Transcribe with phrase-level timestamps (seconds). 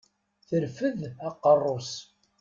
[0.47, 1.91] Terfed aqerru-s.